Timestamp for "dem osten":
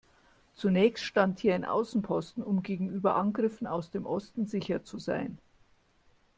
3.91-4.47